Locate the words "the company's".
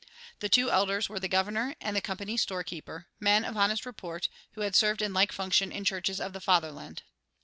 1.95-2.41